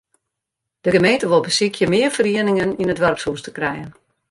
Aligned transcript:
De 0.85 0.91
gemeente 0.93 1.27
wol 1.31 1.43
besykje 1.47 1.85
mear 1.91 2.11
ferieningen 2.17 2.71
yn 2.81 2.91
it 2.93 2.99
doarpshûs 3.01 3.41
te 3.43 3.51
krijen. 3.57 3.89